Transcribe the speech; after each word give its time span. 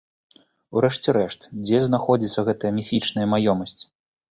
У 0.77 0.81
рэшце 0.85 1.09
рэшт, 1.17 1.45
дзе 1.67 1.83
знаходзіцца 1.87 2.47
гэтая 2.49 2.73
міфічная 2.81 3.29
маёмасць? 3.37 3.79